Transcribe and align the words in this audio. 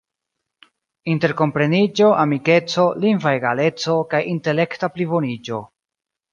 interkompreniĝo, 1.13 2.07
amikeco, 2.23 2.87
lingva 3.05 3.35
egaleco, 3.41 4.01
kaj 4.15 4.25
intelekta 4.35 4.93
pliboniĝo. 4.99 5.65